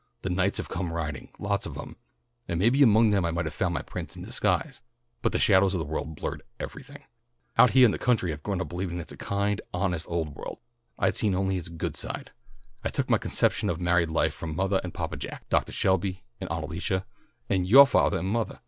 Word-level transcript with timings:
The 0.23 0.31
knights 0.31 0.57
have 0.57 0.67
come 0.67 0.91
riding, 0.91 1.29
lots 1.37 1.67
of 1.67 1.75
them, 1.75 1.95
and 2.47 2.57
maybe 2.59 2.81
among 2.81 3.11
them 3.11 3.23
I 3.23 3.29
might 3.29 3.45
have 3.45 3.53
found 3.53 3.75
my 3.75 3.83
prince 3.83 4.15
in 4.15 4.23
disguise, 4.23 4.81
but 5.21 5.31
the 5.31 5.37
shadows 5.37 5.75
of 5.75 5.77
the 5.77 5.85
world 5.85 6.15
blurred 6.15 6.41
everything. 6.59 7.03
Out 7.55 7.73
heah 7.73 7.85
in 7.85 7.91
the 7.91 7.99
country 7.99 8.33
I'd 8.33 8.41
grown 8.41 8.61
up 8.61 8.67
believing 8.69 8.97
that 8.97 9.03
it's 9.11 9.11
a 9.11 9.17
kind, 9.17 9.61
honest 9.75 10.07
old 10.09 10.33
world. 10.33 10.57
I'd 10.97 11.15
seen 11.15 11.35
only 11.35 11.57
its 11.59 11.69
good 11.69 11.95
side. 11.95 12.31
I 12.83 12.89
took 12.89 13.11
my 13.11 13.19
conception 13.19 13.69
of 13.69 13.79
married 13.79 14.09
life 14.09 14.33
from 14.33 14.55
mothah 14.55 14.81
and 14.83 14.91
Papa 14.91 15.17
Jack, 15.17 15.47
Doctah 15.49 15.71
Shelby 15.71 16.23
and 16.39 16.49
Aunt 16.49 16.63
Alicia, 16.63 17.05
and 17.47 17.67
yoah 17.67 17.85
fathah 17.85 18.17
and 18.17 18.29
mothah. 18.33 18.59